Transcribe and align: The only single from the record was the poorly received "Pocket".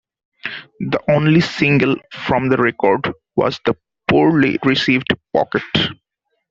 The 0.79 0.99
only 1.11 1.41
single 1.41 1.95
from 2.11 2.49
the 2.49 2.57
record 2.57 3.13
was 3.35 3.59
the 3.65 3.75
poorly 4.09 4.57
received 4.65 5.13
"Pocket". 5.31 5.61